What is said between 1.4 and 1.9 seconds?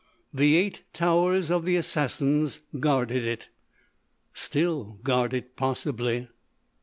of the